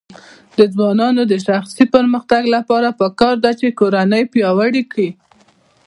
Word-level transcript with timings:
د 0.57 0.59
ځوانانو 0.73 1.21
د 1.31 1.33
شخصي 1.47 1.85
پرمختګ 1.95 2.43
لپاره 2.55 2.89
پکار 2.99 3.35
ده 3.43 3.51
چې 3.59 3.75
کورنۍ 3.79 4.23
پیاوړې 4.33 4.83
کړي. 4.91 5.09